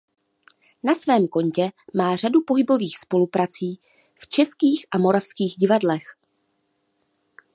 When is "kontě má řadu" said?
1.27-2.41